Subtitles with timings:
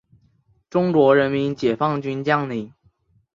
[0.67, 2.73] 中国人民解放军将领。